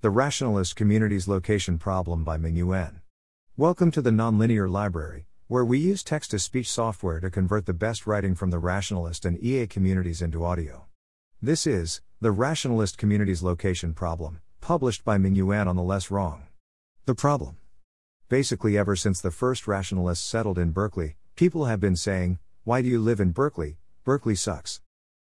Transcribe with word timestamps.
The 0.00 0.10
Rationalist 0.10 0.76
Community's 0.76 1.26
Location 1.26 1.76
Problem 1.76 2.22
by 2.22 2.38
mingyuan. 2.38 3.00
Welcome 3.56 3.90
to 3.90 4.00
the 4.00 4.12
Nonlinear 4.12 4.70
Library, 4.70 5.26
where 5.48 5.64
we 5.64 5.80
use 5.80 6.04
text 6.04 6.30
to 6.30 6.38
speech 6.38 6.70
software 6.70 7.18
to 7.18 7.28
convert 7.30 7.66
the 7.66 7.72
best 7.72 8.06
writing 8.06 8.36
from 8.36 8.50
the 8.50 8.60
rationalist 8.60 9.24
and 9.24 9.42
EA 9.42 9.66
communities 9.66 10.22
into 10.22 10.44
audio. 10.44 10.86
This 11.42 11.66
is 11.66 12.00
The 12.20 12.30
Rationalist 12.30 12.96
Community's 12.96 13.42
Location 13.42 13.92
Problem, 13.92 14.38
published 14.60 15.04
by 15.04 15.18
mingyuan 15.18 15.66
on 15.66 15.74
the 15.74 15.82
LessWrong. 15.82 16.42
The 17.06 17.16
problem. 17.16 17.56
Basically, 18.28 18.78
ever 18.78 18.94
since 18.94 19.20
the 19.20 19.32
first 19.32 19.66
rationalists 19.66 20.24
settled 20.24 20.60
in 20.60 20.70
Berkeley, 20.70 21.16
people 21.34 21.64
have 21.64 21.80
been 21.80 21.96
saying, 21.96 22.38
Why 22.62 22.82
do 22.82 22.88
you 22.88 23.00
live 23.00 23.18
in 23.18 23.32
Berkeley? 23.32 23.78
Berkeley 24.04 24.36
sucks. 24.36 24.80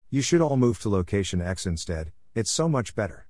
You 0.10 0.22
should 0.22 0.42
all 0.42 0.58
move 0.58 0.82
to 0.82 0.90
location 0.90 1.42
X 1.42 1.66
instead, 1.66 2.12
it's 2.34 2.52
so 2.52 2.68
much 2.68 2.94
better. 2.94 3.25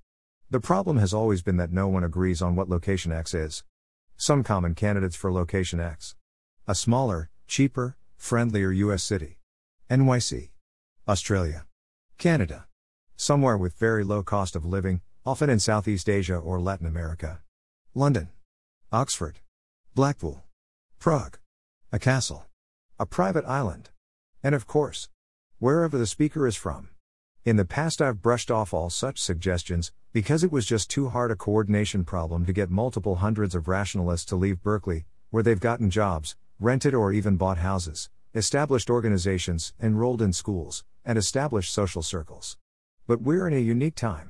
The 0.55 0.61
problem 0.61 0.99
has 0.99 1.13
always 1.13 1.41
been 1.41 1.57
that 1.57 1.73
no 1.73 1.89
one 1.89 2.05
agrees 2.05 2.41
on 2.41 2.55
what 2.55 2.69
location 2.69 3.11
X 3.11 3.33
is. 3.33 3.66
Some 4.16 4.41
common 4.41 4.73
candidates 4.73 5.17
for 5.17 5.30
location 5.30 5.81
X 5.81 6.16
a 6.66 6.73
smaller, 6.73 7.30
cheaper, 7.45 7.97
friendlier 8.16 8.71
US 8.71 9.03
city. 9.03 9.39
NYC. 9.89 10.52
Australia. 11.09 11.66
Canada. 12.17 12.67
Somewhere 13.17 13.57
with 13.57 13.77
very 13.77 14.05
low 14.05 14.23
cost 14.23 14.55
of 14.55 14.63
living, 14.63 15.02
often 15.25 15.49
in 15.49 15.59
Southeast 15.59 16.07
Asia 16.07 16.38
or 16.38 16.61
Latin 16.61 16.88
America. 16.88 17.41
London. 17.94 18.30
Oxford. 18.94 19.39
Blackpool. 19.94 20.45
Prague. 20.99 21.38
A 21.91 21.99
castle. 21.99 22.45
A 22.97 23.05
private 23.05 23.44
island. 23.44 23.89
And 24.41 24.55
of 24.55 24.67
course, 24.67 25.09
wherever 25.59 25.97
the 25.97 26.08
speaker 26.08 26.47
is 26.47 26.55
from. 26.55 26.91
In 27.44 27.58
the 27.58 27.66
past, 27.66 28.02
I've 28.02 28.22
brushed 28.22 28.49
off 28.49 28.73
all 28.73 28.89
such 28.89 29.19
suggestions, 29.19 29.91
because 30.15 30.45
it 30.45 30.51
was 30.53 30.65
just 30.65 30.89
too 30.89 31.09
hard 31.09 31.29
a 31.29 31.35
coordination 31.35 32.05
problem 32.05 32.45
to 32.45 32.53
get 32.53 32.69
multiple 32.69 33.17
hundreds 33.17 33.53
of 33.53 33.67
rationalists 33.67 34.23
to 34.23 34.38
leave 34.38 34.63
Berkeley, 34.63 35.03
where 35.29 35.44
they've 35.44 35.59
gotten 35.59 35.89
jobs, 35.89 36.38
rented 36.57 36.94
or 36.94 37.11
even 37.11 37.35
bought 37.35 37.57
houses, 37.57 38.09
established 38.33 38.89
organizations, 38.89 39.73
enrolled 39.77 40.22
in 40.22 40.31
schools, 40.31 40.85
and 41.03 41.17
established 41.17 41.73
social 41.73 42.02
circles. 42.02 42.55
But 43.05 43.23
we're 43.23 43.45
in 43.45 43.53
a 43.53 43.59
unique 43.59 43.95
time. 43.95 44.30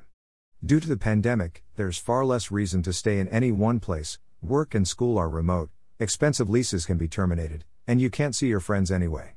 Due 0.64 0.80
to 0.80 0.88
the 0.88 0.96
pandemic, 0.96 1.62
there's 1.76 1.98
far 1.98 2.24
less 2.24 2.50
reason 2.50 2.82
to 2.82 2.92
stay 2.92 3.20
in 3.20 3.28
any 3.28 3.52
one 3.52 3.78
place, 3.78 4.18
work 4.42 4.74
and 4.74 4.88
school 4.88 5.16
are 5.16 5.28
remote, 5.28 5.70
expensive 6.00 6.50
leases 6.50 6.84
can 6.84 6.98
be 6.98 7.06
terminated, 7.06 7.64
and 7.86 8.00
you 8.00 8.10
can't 8.10 8.34
see 8.34 8.48
your 8.48 8.58
friends 8.58 8.90
anyway. 8.90 9.36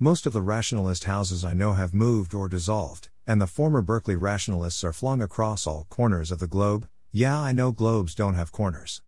Most 0.00 0.26
of 0.26 0.32
the 0.32 0.42
rationalist 0.42 1.04
houses 1.04 1.44
I 1.44 1.52
know 1.52 1.74
have 1.74 1.94
moved 1.94 2.34
or 2.34 2.48
dissolved, 2.48 3.10
and 3.26 3.40
the 3.40 3.46
former 3.46 3.82
Berkeley 3.82 4.16
rationalists 4.16 4.84
are 4.84 4.92
flung 4.92 5.22
across 5.22 5.66
all 5.66 5.86
corners 5.88 6.30
of 6.30 6.38
the 6.38 6.46
globe. 6.46 6.88
Yeah, 7.12 7.40
I 7.40 7.52
know 7.52 7.72
globes 7.72 8.14
don't 8.14 8.34
have 8.34 8.52
corners. 8.52 9.02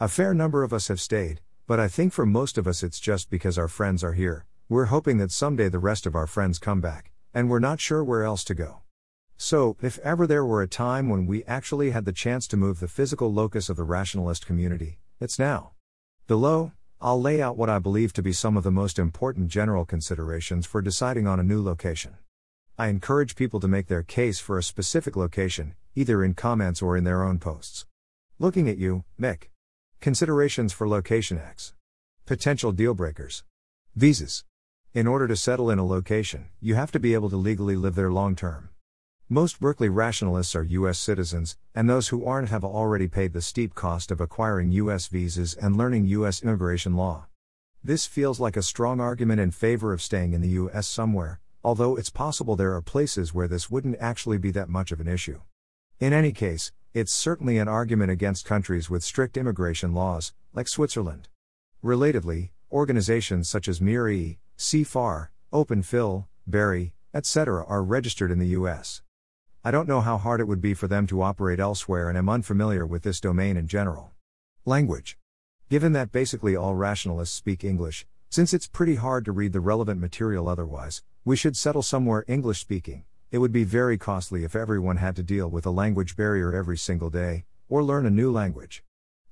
A 0.00 0.08
fair 0.08 0.32
number 0.32 0.62
of 0.62 0.72
us 0.72 0.88
have 0.88 1.00
stayed, 1.00 1.40
but 1.66 1.78
I 1.78 1.88
think 1.88 2.12
for 2.12 2.24
most 2.24 2.56
of 2.56 2.66
us 2.66 2.82
it's 2.82 3.00
just 3.00 3.30
because 3.30 3.58
our 3.58 3.68
friends 3.68 4.02
are 4.02 4.14
here. 4.14 4.46
We're 4.68 4.86
hoping 4.86 5.18
that 5.18 5.32
someday 5.32 5.68
the 5.68 5.78
rest 5.78 6.06
of 6.06 6.14
our 6.14 6.26
friends 6.26 6.58
come 6.58 6.80
back, 6.80 7.10
and 7.34 7.50
we're 7.50 7.58
not 7.58 7.80
sure 7.80 8.04
where 8.04 8.22
else 8.22 8.44
to 8.44 8.54
go. 8.54 8.82
So, 9.36 9.76
if 9.80 9.98
ever 10.00 10.26
there 10.26 10.44
were 10.44 10.62
a 10.62 10.68
time 10.68 11.08
when 11.08 11.26
we 11.26 11.44
actually 11.44 11.90
had 11.90 12.04
the 12.04 12.12
chance 12.12 12.48
to 12.48 12.56
move 12.56 12.80
the 12.80 12.88
physical 12.88 13.32
locus 13.32 13.68
of 13.68 13.76
the 13.76 13.84
rationalist 13.84 14.46
community, 14.46 14.98
it's 15.20 15.38
now. 15.38 15.72
Below, 16.26 16.72
I'll 17.00 17.20
lay 17.20 17.40
out 17.40 17.56
what 17.56 17.70
I 17.70 17.78
believe 17.78 18.12
to 18.14 18.22
be 18.22 18.32
some 18.32 18.56
of 18.56 18.64
the 18.64 18.72
most 18.72 18.98
important 18.98 19.48
general 19.48 19.84
considerations 19.84 20.66
for 20.66 20.82
deciding 20.82 21.26
on 21.26 21.38
a 21.38 21.44
new 21.44 21.62
location. 21.62 22.16
I 22.80 22.86
encourage 22.86 23.34
people 23.34 23.58
to 23.58 23.66
make 23.66 23.88
their 23.88 24.04
case 24.04 24.38
for 24.38 24.56
a 24.56 24.62
specific 24.62 25.16
location, 25.16 25.74
either 25.96 26.22
in 26.22 26.34
comments 26.34 26.80
or 26.80 26.96
in 26.96 27.02
their 27.02 27.24
own 27.24 27.40
posts. 27.40 27.86
Looking 28.38 28.68
at 28.68 28.78
you, 28.78 29.02
Mick. 29.20 29.48
Considerations 30.00 30.72
for 30.72 30.88
location 30.88 31.38
X. 31.38 31.74
Potential 32.24 32.70
deal 32.70 32.94
breakers. 32.94 33.42
Visas. 33.96 34.44
In 34.94 35.08
order 35.08 35.26
to 35.26 35.34
settle 35.34 35.70
in 35.70 35.80
a 35.80 35.84
location, 35.84 36.50
you 36.60 36.76
have 36.76 36.92
to 36.92 37.00
be 37.00 37.14
able 37.14 37.28
to 37.30 37.36
legally 37.36 37.74
live 37.74 37.96
there 37.96 38.12
long 38.12 38.36
term. 38.36 38.68
Most 39.28 39.58
Berkeley 39.58 39.88
rationalists 39.88 40.54
are 40.54 40.62
U.S. 40.62 41.00
citizens, 41.00 41.56
and 41.74 41.90
those 41.90 42.08
who 42.08 42.24
aren't 42.24 42.50
have 42.50 42.64
already 42.64 43.08
paid 43.08 43.32
the 43.32 43.42
steep 43.42 43.74
cost 43.74 44.12
of 44.12 44.20
acquiring 44.20 44.70
U.S. 44.70 45.08
visas 45.08 45.52
and 45.54 45.76
learning 45.76 46.06
U.S. 46.06 46.44
immigration 46.44 46.94
law. 46.94 47.26
This 47.82 48.06
feels 48.06 48.38
like 48.38 48.56
a 48.56 48.62
strong 48.62 49.00
argument 49.00 49.40
in 49.40 49.50
favor 49.50 49.92
of 49.92 50.00
staying 50.00 50.32
in 50.32 50.42
the 50.42 50.50
U.S. 50.50 50.86
somewhere, 50.86 51.40
although 51.62 51.96
it's 51.96 52.10
possible 52.10 52.56
there 52.56 52.74
are 52.74 52.82
places 52.82 53.34
where 53.34 53.48
this 53.48 53.70
wouldn't 53.70 53.96
actually 54.00 54.38
be 54.38 54.50
that 54.50 54.68
much 54.68 54.92
of 54.92 55.00
an 55.00 55.08
issue. 55.08 55.40
In 56.00 56.12
any 56.12 56.32
case, 56.32 56.72
it's 56.94 57.12
certainly 57.12 57.58
an 57.58 57.68
argument 57.68 58.10
against 58.10 58.44
countries 58.44 58.88
with 58.88 59.04
strict 59.04 59.36
immigration 59.36 59.92
laws, 59.92 60.32
like 60.52 60.68
Switzerland. 60.68 61.28
Relatedly, 61.84 62.50
organizations 62.70 63.48
such 63.48 63.68
as 63.68 63.80
MIRI, 63.80 64.38
CFAR, 64.56 65.28
OpenPhil, 65.52 66.26
BERI, 66.46 66.92
etc. 67.14 67.64
are 67.66 67.82
registered 67.82 68.30
in 68.30 68.38
the 68.38 68.48
U.S. 68.48 69.02
I 69.64 69.70
don't 69.70 69.88
know 69.88 70.00
how 70.00 70.18
hard 70.18 70.40
it 70.40 70.48
would 70.48 70.60
be 70.60 70.74
for 70.74 70.88
them 70.88 71.06
to 71.08 71.22
operate 71.22 71.60
elsewhere 71.60 72.08
and 72.08 72.16
am 72.16 72.28
unfamiliar 72.28 72.86
with 72.86 73.02
this 73.02 73.20
domain 73.20 73.56
in 73.56 73.66
general. 73.66 74.12
Language. 74.64 75.18
Given 75.68 75.92
that 75.92 76.12
basically 76.12 76.56
all 76.56 76.74
rationalists 76.74 77.34
speak 77.34 77.64
English, 77.64 78.06
since 78.30 78.54
it's 78.54 78.66
pretty 78.66 78.94
hard 78.94 79.24
to 79.24 79.32
read 79.32 79.52
the 79.52 79.60
relevant 79.60 80.00
material 80.00 80.48
otherwise, 80.48 81.02
we 81.28 81.36
should 81.36 81.58
settle 81.58 81.82
somewhere 81.82 82.24
English 82.26 82.58
speaking. 82.58 83.04
It 83.30 83.36
would 83.36 83.52
be 83.52 83.62
very 83.62 83.98
costly 83.98 84.44
if 84.44 84.56
everyone 84.56 84.96
had 84.96 85.14
to 85.16 85.22
deal 85.22 85.46
with 85.50 85.66
a 85.66 85.70
language 85.70 86.16
barrier 86.16 86.54
every 86.54 86.78
single 86.78 87.10
day, 87.10 87.44
or 87.68 87.84
learn 87.84 88.06
a 88.06 88.10
new 88.10 88.32
language. 88.32 88.82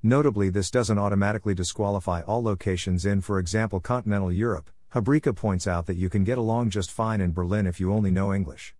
Notably, 0.02 0.50
this 0.50 0.70
doesn't 0.70 0.98
automatically 0.98 1.54
disqualify 1.54 2.20
all 2.20 2.42
locations 2.42 3.06
in, 3.06 3.22
for 3.22 3.38
example, 3.38 3.80
continental 3.80 4.30
Europe. 4.30 4.68
Habryka 4.92 5.34
points 5.34 5.66
out 5.66 5.86
that 5.86 5.96
you 5.96 6.10
can 6.10 6.22
get 6.22 6.36
along 6.36 6.68
just 6.68 6.90
fine 6.90 7.22
in 7.22 7.32
Berlin 7.32 7.66
if 7.66 7.80
you 7.80 7.90
only 7.90 8.10
know 8.10 8.30
English. 8.30 8.74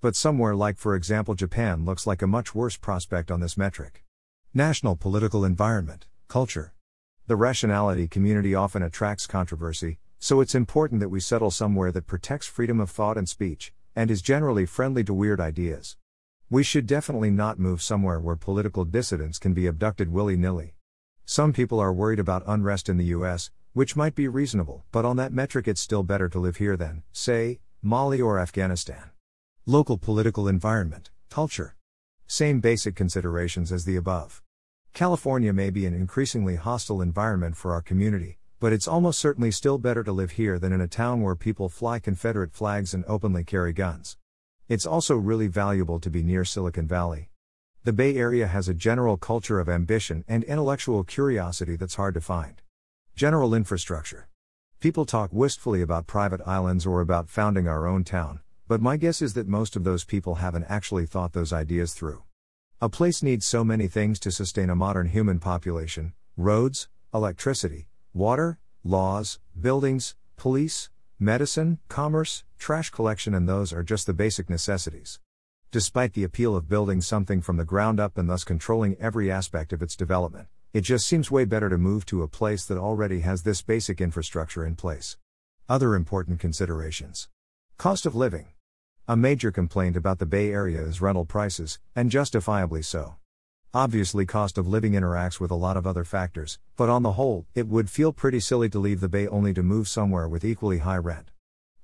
But 0.00 0.14
somewhere 0.14 0.54
like, 0.54 0.78
for 0.78 0.94
example, 0.94 1.34
Japan 1.34 1.84
looks 1.84 2.06
like 2.06 2.22
a 2.22 2.28
much 2.28 2.54
worse 2.54 2.76
prospect 2.76 3.32
on 3.32 3.40
this 3.40 3.56
metric. 3.56 4.04
National 4.54 4.94
political 4.94 5.44
environment, 5.44 6.06
culture. 6.28 6.74
The 7.26 7.34
rationality 7.34 8.06
community 8.06 8.54
often 8.54 8.84
attracts 8.84 9.26
controversy, 9.26 9.98
so 10.22 10.40
it's 10.40 10.54
important 10.54 11.00
that 11.00 11.08
we 11.08 11.18
settle 11.18 11.50
somewhere 11.50 11.90
that 11.90 12.06
protects 12.06 12.46
freedom 12.46 12.78
of 12.78 12.88
thought 12.88 13.18
and 13.18 13.28
speech, 13.28 13.72
and 13.96 14.08
is 14.08 14.22
generally 14.22 14.64
friendly 14.64 15.02
to 15.02 15.12
weird 15.12 15.40
ideas. 15.40 15.96
We 16.48 16.62
should 16.62 16.86
definitely 16.86 17.32
not 17.32 17.58
move 17.58 17.82
somewhere 17.82 18.20
where 18.20 18.36
political 18.36 18.84
dissidents 18.84 19.40
can 19.40 19.52
be 19.52 19.66
abducted 19.66 20.12
willy 20.12 20.36
nilly. 20.36 20.74
Some 21.24 21.52
people 21.52 21.80
are 21.80 21.92
worried 21.92 22.20
about 22.20 22.44
unrest 22.46 22.88
in 22.88 22.98
the 22.98 23.06
US, 23.06 23.50
which 23.72 23.96
might 23.96 24.14
be 24.14 24.28
reasonable, 24.28 24.84
but 24.92 25.04
on 25.04 25.16
that 25.16 25.32
metric 25.32 25.66
it's 25.66 25.80
still 25.80 26.04
better 26.04 26.28
to 26.28 26.38
live 26.38 26.58
here 26.58 26.76
than, 26.76 27.02
say, 27.10 27.58
Mali 27.82 28.20
or 28.20 28.38
Afghanistan. 28.38 29.10
Local 29.66 29.98
political 29.98 30.46
environment, 30.46 31.10
culture. 31.30 31.74
Same 32.28 32.60
basic 32.60 32.94
considerations 32.94 33.72
as 33.72 33.86
the 33.86 33.96
above. 33.96 34.40
California 34.94 35.52
may 35.52 35.70
be 35.70 35.84
an 35.84 35.94
increasingly 35.94 36.54
hostile 36.54 37.02
environment 37.02 37.56
for 37.56 37.72
our 37.72 37.82
community, 37.82 38.38
but 38.62 38.72
it's 38.72 38.86
almost 38.86 39.18
certainly 39.18 39.50
still 39.50 39.76
better 39.76 40.04
to 40.04 40.12
live 40.12 40.30
here 40.30 40.56
than 40.56 40.72
in 40.72 40.80
a 40.80 40.86
town 40.86 41.20
where 41.20 41.34
people 41.34 41.68
fly 41.68 41.98
Confederate 41.98 42.52
flags 42.52 42.94
and 42.94 43.04
openly 43.08 43.42
carry 43.42 43.72
guns. 43.72 44.16
It's 44.68 44.86
also 44.86 45.16
really 45.16 45.48
valuable 45.48 45.98
to 45.98 46.08
be 46.08 46.22
near 46.22 46.44
Silicon 46.44 46.86
Valley. 46.86 47.28
The 47.82 47.92
Bay 47.92 48.14
Area 48.14 48.46
has 48.46 48.68
a 48.68 48.72
general 48.72 49.16
culture 49.16 49.58
of 49.58 49.68
ambition 49.68 50.24
and 50.28 50.44
intellectual 50.44 51.02
curiosity 51.02 51.74
that's 51.74 51.96
hard 51.96 52.14
to 52.14 52.20
find. 52.20 52.62
General 53.16 53.52
infrastructure. 53.52 54.28
People 54.78 55.06
talk 55.06 55.30
wistfully 55.32 55.82
about 55.82 56.06
private 56.06 56.40
islands 56.46 56.86
or 56.86 57.00
about 57.00 57.28
founding 57.28 57.66
our 57.66 57.88
own 57.88 58.04
town, 58.04 58.38
but 58.68 58.80
my 58.80 58.96
guess 58.96 59.20
is 59.20 59.34
that 59.34 59.48
most 59.48 59.74
of 59.74 59.82
those 59.82 60.04
people 60.04 60.36
haven't 60.36 60.66
actually 60.68 61.06
thought 61.06 61.32
those 61.32 61.52
ideas 61.52 61.94
through. 61.94 62.22
A 62.80 62.88
place 62.88 63.24
needs 63.24 63.44
so 63.44 63.64
many 63.64 63.88
things 63.88 64.20
to 64.20 64.30
sustain 64.30 64.70
a 64.70 64.76
modern 64.76 65.08
human 65.08 65.40
population 65.40 66.12
roads, 66.36 66.88
electricity, 67.12 67.88
water, 68.14 68.58
laws, 68.84 69.38
buildings, 69.58 70.14
police, 70.36 70.90
medicine, 71.18 71.78
commerce, 71.88 72.44
trash 72.58 72.90
collection, 72.90 73.32
and 73.34 73.48
those 73.48 73.72
are 73.72 73.82
just 73.82 74.06
the 74.06 74.12
basic 74.12 74.50
necessities. 74.50 75.18
Despite 75.70 76.12
the 76.12 76.24
appeal 76.24 76.54
of 76.54 76.68
building 76.68 77.00
something 77.00 77.40
from 77.40 77.56
the 77.56 77.64
ground 77.64 77.98
up 77.98 78.18
and 78.18 78.28
thus 78.28 78.44
controlling 78.44 78.96
every 78.96 79.30
aspect 79.30 79.72
of 79.72 79.80
its 79.80 79.96
development, 79.96 80.48
it 80.74 80.82
just 80.82 81.06
seems 81.06 81.30
way 81.30 81.44
better 81.44 81.70
to 81.70 81.78
move 81.78 82.04
to 82.06 82.22
a 82.22 82.28
place 82.28 82.66
that 82.66 82.78
already 82.78 83.20
has 83.20 83.42
this 83.42 83.62
basic 83.62 84.00
infrastructure 84.00 84.66
in 84.66 84.74
place. 84.74 85.16
Other 85.68 85.94
important 85.94 86.40
considerations 86.40 87.28
Cost 87.78 88.04
of 88.04 88.14
living. 88.14 88.48
A 89.08 89.16
major 89.16 89.50
complaint 89.50 89.96
about 89.96 90.18
the 90.18 90.26
Bay 90.26 90.52
Area 90.52 90.82
is 90.82 91.00
rental 91.00 91.24
prices, 91.24 91.78
and 91.96 92.10
justifiably 92.10 92.82
so. 92.82 93.16
Obviously, 93.74 94.26
cost 94.26 94.58
of 94.58 94.68
living 94.68 94.92
interacts 94.92 95.40
with 95.40 95.50
a 95.50 95.54
lot 95.54 95.78
of 95.78 95.86
other 95.86 96.04
factors, 96.04 96.58
but 96.76 96.90
on 96.90 97.02
the 97.02 97.12
whole, 97.12 97.46
it 97.54 97.66
would 97.66 97.88
feel 97.88 98.12
pretty 98.12 98.38
silly 98.38 98.68
to 98.68 98.78
leave 98.78 99.00
the 99.00 99.08
Bay 99.08 99.26
only 99.26 99.54
to 99.54 99.62
move 99.62 99.88
somewhere 99.88 100.28
with 100.28 100.44
equally 100.44 100.78
high 100.78 100.98
rent. 100.98 101.30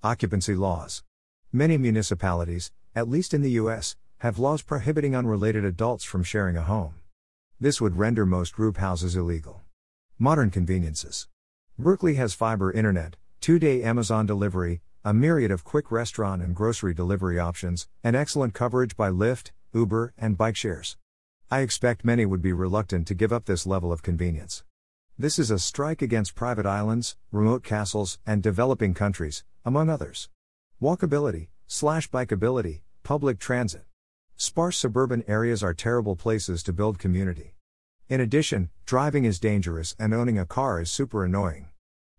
Occupancy 0.03 0.55
laws. 0.55 1.03
Many 1.51 1.79
municipalities, 1.79 2.73
at 2.95 3.09
least 3.09 3.33
in 3.33 3.41
the 3.41 3.53
US, 3.53 3.97
have 4.19 4.39
laws 4.39 4.61
prohibiting 4.61 5.17
unrelated 5.17 5.65
adults 5.65 6.05
from 6.05 6.23
sharing 6.23 6.59
a 6.59 6.63
home. 6.63 6.97
This 7.59 7.81
would 7.81 7.97
render 7.97 8.27
most 8.27 8.53
group 8.53 8.77
houses 8.77 9.17
illegal. 9.17 9.63
Modern 10.19 10.51
conveniences. 10.51 11.27
Berkeley 11.79 12.17
has 12.17 12.35
fiber 12.35 12.71
internet, 12.71 13.17
two 13.41 13.59
day 13.59 13.83
Amazon 13.83 14.27
delivery, 14.27 14.83
a 15.07 15.15
myriad 15.15 15.51
of 15.51 15.65
quick 15.65 15.91
restaurant 15.91 16.43
and 16.43 16.55
grocery 16.55 16.93
delivery 16.93 17.39
options, 17.39 17.89
and 18.05 18.15
excellent 18.15 18.53
coverage 18.53 18.95
by 18.95 19.09
Lyft, 19.09 19.53
Uber, 19.73 20.13
and 20.19 20.37
bike 20.37 20.57
shares. 20.57 20.99
I 21.51 21.61
expect 21.61 22.05
many 22.05 22.27
would 22.27 22.43
be 22.43 22.53
reluctant 22.53 23.07
to 23.07 23.15
give 23.15 23.33
up 23.33 23.47
this 23.47 23.67
level 23.67 23.91
of 23.91 24.03
convenience. 24.03 24.65
This 25.19 25.39
is 25.39 25.51
a 25.51 25.59
strike 25.59 26.03
against 26.03 26.35
private 26.35 26.67
islands, 26.67 27.17
remote 27.33 27.65
castles, 27.65 28.19
and 28.27 28.43
developing 28.43 28.93
countries, 28.93 29.45
among 29.65 29.89
others. 29.89 30.29
Walkability, 30.79 31.49
slash 31.67 32.11
bikeability, 32.11 32.83
public 33.03 33.39
transit. 33.39 33.87
Sparse 34.37 34.77
suburban 34.77 35.25
areas 35.27 35.63
are 35.63 35.73
terrible 35.73 36.17
places 36.17 36.63
to 36.65 36.73
build 36.75 36.99
community. 36.99 37.55
In 38.11 38.21
addition, 38.21 38.69
driving 38.85 39.25
is 39.25 39.41
dangerous 39.41 39.97
and 39.99 40.13
owning 40.13 40.39
a 40.39 40.45
car 40.45 40.83
is 40.83 40.91
super 40.91 41.25
annoying. 41.25 41.69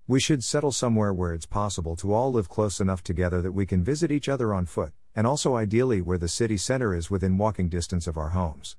We 0.07 0.19
should 0.19 0.43
settle 0.43 0.71
somewhere 0.71 1.13
where 1.13 1.35
it's 1.35 1.45
possible 1.45 1.95
to 1.97 2.13
all 2.13 2.31
live 2.31 2.49
close 2.49 2.79
enough 2.79 3.03
together 3.03 3.43
that 3.43 3.51
we 3.51 3.67
can 3.67 3.83
visit 3.83 4.11
each 4.11 4.27
other 4.27 4.55
on 4.55 4.65
foot, 4.65 4.91
and 5.15 5.27
also 5.27 5.55
ideally 5.55 6.01
where 6.01 6.17
the 6.17 6.27
city 6.27 6.57
center 6.57 6.95
is 6.95 7.11
within 7.11 7.37
walking 7.37 7.69
distance 7.69 8.07
of 8.07 8.17
our 8.17 8.29
homes. 8.29 8.75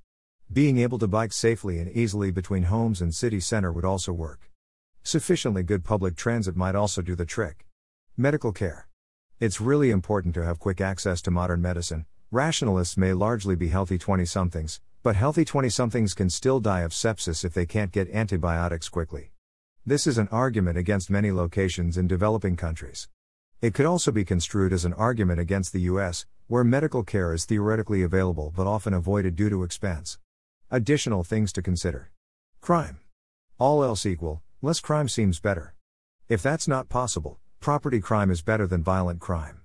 Being 0.52 0.78
able 0.78 0.98
to 0.98 1.06
bike 1.06 1.32
safely 1.32 1.78
and 1.78 1.88
easily 1.92 2.32
between 2.32 2.64
homes 2.64 3.00
and 3.00 3.14
city 3.14 3.38
center 3.38 3.70
would 3.70 3.84
also 3.84 4.12
work. 4.12 4.50
Sufficiently 5.04 5.62
good 5.62 5.84
public 5.84 6.16
transit 6.16 6.56
might 6.56 6.74
also 6.74 7.02
do 7.02 7.14
the 7.14 7.24
trick. 7.24 7.68
Medical 8.16 8.50
care. 8.50 8.88
It's 9.38 9.60
really 9.60 9.92
important 9.92 10.34
to 10.34 10.44
have 10.44 10.58
quick 10.58 10.80
access 10.80 11.22
to 11.22 11.30
modern 11.30 11.62
medicine. 11.62 12.04
Rationalists 12.32 12.96
may 12.96 13.12
largely 13.12 13.54
be 13.54 13.68
healthy 13.68 13.96
20 13.96 14.24
somethings, 14.24 14.80
but 15.04 15.14
healthy 15.14 15.44
20 15.44 15.68
somethings 15.68 16.14
can 16.14 16.28
still 16.28 16.58
die 16.58 16.80
of 16.80 16.90
sepsis 16.90 17.44
if 17.44 17.54
they 17.54 17.64
can't 17.64 17.92
get 17.92 18.10
antibiotics 18.10 18.88
quickly. 18.88 19.30
This 19.86 20.04
is 20.04 20.18
an 20.18 20.26
argument 20.32 20.76
against 20.76 21.10
many 21.10 21.30
locations 21.30 21.96
in 21.96 22.08
developing 22.08 22.56
countries. 22.56 23.08
It 23.62 23.72
could 23.72 23.86
also 23.86 24.10
be 24.10 24.24
construed 24.24 24.72
as 24.72 24.84
an 24.84 24.94
argument 24.94 25.38
against 25.38 25.72
the 25.72 25.82
US, 25.82 26.26
where 26.48 26.64
medical 26.64 27.04
care 27.04 27.32
is 27.32 27.44
theoretically 27.44 28.02
available 28.02 28.52
but 28.56 28.66
often 28.66 28.92
avoided 28.92 29.36
due 29.36 29.48
to 29.48 29.62
expense. 29.62 30.18
Additional 30.72 31.24
things 31.24 31.52
to 31.54 31.62
consider. 31.62 32.12
Crime. 32.60 33.00
All 33.58 33.82
else 33.82 34.06
equal, 34.06 34.40
less 34.62 34.78
crime 34.78 35.08
seems 35.08 35.40
better. 35.40 35.74
If 36.28 36.44
that's 36.44 36.68
not 36.68 36.88
possible, 36.88 37.40
property 37.58 38.00
crime 38.00 38.30
is 38.30 38.40
better 38.40 38.68
than 38.68 38.84
violent 38.84 39.18
crime. 39.18 39.62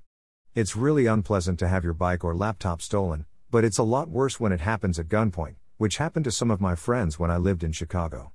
It's 0.56 0.76
really 0.76 1.06
unpleasant 1.06 1.60
to 1.60 1.68
have 1.68 1.84
your 1.84 1.94
bike 1.94 2.24
or 2.24 2.36
laptop 2.36 2.82
stolen, 2.82 3.28
but 3.52 3.64
it's 3.64 3.78
a 3.78 3.84
lot 3.84 4.10
worse 4.10 4.40
when 4.40 4.52
it 4.52 4.62
happens 4.62 4.98
at 4.98 5.08
gunpoint, 5.08 5.58
which 5.78 5.98
happened 5.98 6.26
to 6.26 6.32
some 6.32 6.50
of 6.50 6.60
my 6.60 6.74
friends 6.74 7.20
when 7.20 7.30
I 7.30 7.38
lived 7.38 7.64
in 7.64 7.72
Chicago. 7.72 8.32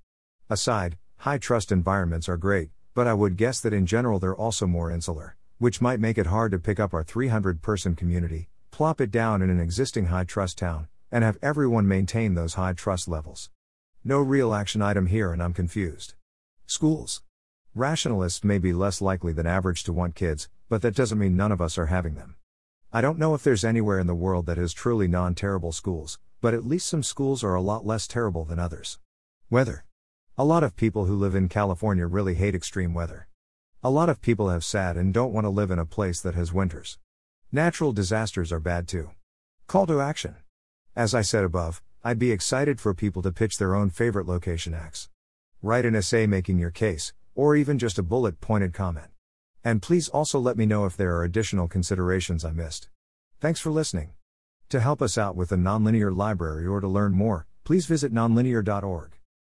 Aside, 0.49 0.97
high 1.17 1.39
trust 1.39 1.73
environments 1.73 2.29
are 2.29 2.37
great, 2.37 2.71
but 2.95 3.09
I 3.09 3.15
would 3.15 3.37
guess 3.37 3.61
that 3.63 3.73
in 3.73 3.85
general 3.85 4.21
they're 4.21 4.33
also 4.37 4.69
more 4.69 4.93
insular, 4.93 5.37
which 5.59 5.81
might 5.81 5.99
make 5.99 6.19
it 6.19 6.27
hard 6.27 6.53
to 6.53 6.61
pick 6.61 6.79
up 6.79 6.95
our 6.95 7.03
300 7.03 7.63
person 7.63 7.97
community, 7.97 8.49
plop 8.71 9.01
it 9.01 9.11
down 9.11 9.43
in 9.43 9.51
an 9.51 9.59
existing 9.59 10.07
high 10.07 10.23
trust 10.23 10.57
town, 10.57 10.87
and 11.13 11.25
have 11.25 11.39
everyone 11.43 11.89
maintain 11.89 12.35
those 12.35 12.55
high 12.55 12.73
trust 12.73 13.09
levels. 13.09 13.51
No 14.05 14.21
real 14.21 14.55
action 14.55 14.81
item 14.81 15.07
here, 15.07 15.33
and 15.33 15.43
I'm 15.43 15.53
confused. 15.53 16.15
Schools. 16.67 17.23
Rationalists 17.75 18.45
may 18.45 18.59
be 18.59 18.73
less 18.73 19.01
likely 19.01 19.33
than 19.33 19.47
average 19.47 19.85
to 19.85 19.93
want 19.93 20.15
kids, 20.15 20.49
but 20.69 20.83
that 20.83 20.95
doesn't 20.95 21.19
mean 21.19 21.37
none 21.37 21.53
of 21.53 21.61
us 21.61 21.77
are 21.77 21.87
having 21.87 22.15
them. 22.15 22.37
I 22.93 23.01
don't 23.01 23.19
know 23.19 23.35
if 23.35 23.43
there's 23.43 23.65
anywhere 23.65 23.99
in 23.99 24.07
the 24.07 24.15
world 24.15 24.47
that 24.47 24.57
has 24.57 24.73
truly 24.73 25.07
non 25.07 25.35
terrible 25.35 25.73
schools, 25.73 26.19
but 26.41 26.55
at 26.55 26.67
least 26.67 26.87
some 26.87 27.03
schools 27.03 27.45
are 27.45 27.55
a 27.55 27.61
lot 27.61 27.87
less 27.87 28.07
terrible 28.07 28.45
than 28.45 28.59
others. 28.59 28.99
Weather. 29.51 29.85
A 30.39 30.45
lot 30.45 30.65
of 30.65 30.77
people 30.77 31.05
who 31.05 31.15
live 31.15 31.35
in 31.35 31.49
California 31.49 32.07
really 32.07 32.35
hate 32.35 32.55
extreme 32.55 32.95
weather. 32.95 33.29
A 33.83 33.91
lot 33.91 34.09
of 34.09 34.21
people 34.21 34.49
have 34.49 34.65
SAD 34.65 34.97
and 34.97 35.13
don't 35.13 35.33
want 35.33 35.45
to 35.45 35.51
live 35.51 35.71
in 35.71 35.79
a 35.79 35.87
place 35.87 36.21
that 36.21 36.35
has 36.35 36.53
winters. 36.53 36.99
Natural 37.53 37.93
disasters 37.93 38.53
are 38.53 38.61
bad 38.61 38.89
too. 38.89 39.11
Call 39.67 39.87
to 39.87 40.01
action. 40.01 40.37
As 40.97 41.15
I 41.15 41.23
said 41.23 41.45
above, 41.45 41.83
I'd 42.03 42.19
be 42.19 42.33
excited 42.33 42.81
for 42.81 42.95
people 42.95 43.23
to 43.23 43.31
pitch 43.31 43.59
their 43.59 43.77
own 43.77 43.91
favorite 43.91 44.27
location 44.27 44.75
X. 44.75 45.09
Write 45.63 45.85
an 45.85 45.95
essay 45.95 46.27
making 46.27 46.59
your 46.59 46.73
case, 46.73 47.13
or 47.37 47.55
even 47.55 47.79
just 47.79 47.99
a 47.99 48.03
bullet 48.03 48.41
pointed 48.41 48.75
comment. 48.75 49.07
And 49.63 49.83
please 49.83 50.09
also 50.09 50.41
let 50.41 50.57
me 50.57 50.67
know 50.67 50.87
if 50.87 50.97
there 50.97 51.15
are 51.15 51.23
additional 51.23 51.69
considerations 51.69 52.45
I 52.45 52.51
missed. 52.51 52.89
Thanks 53.39 53.61
for 53.61 53.71
listening. 53.71 54.11
To 54.71 54.81
help 54.81 55.01
us 55.01 55.17
out 55.17 55.37
with 55.37 55.51
the 55.51 55.57
Nonlinear 55.57 56.15
Library 56.15 56.67
or 56.67 56.81
to 56.81 56.89
learn 56.89 57.13
more, 57.13 57.47
please 57.63 57.87
visit 57.87 58.13
nonlinear.org. 58.13 59.20